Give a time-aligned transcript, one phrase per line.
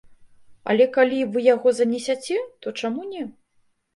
[0.71, 3.21] Але калі вы яго занесяце, то чаму не.